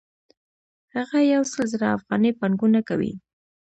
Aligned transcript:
هغه 0.95 1.19
یو 1.33 1.43
سل 1.51 1.63
زره 1.73 1.87
افغانۍ 1.97 2.31
پانګونه 2.39 2.79
کوي 2.89 3.13